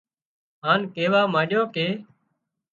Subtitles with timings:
[0.65, 1.87] هان ڪيوا مانڏيو ڪي